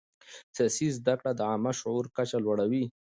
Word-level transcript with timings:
سیاسي 0.55 0.87
زده 0.97 1.13
کړه 1.19 1.31
د 1.35 1.41
عامه 1.49 1.71
شعور 1.79 2.05
کچه 2.15 2.37
لوړوي 2.45 2.83